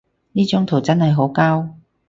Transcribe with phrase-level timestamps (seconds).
[0.31, 1.75] 呢張圖真係好膠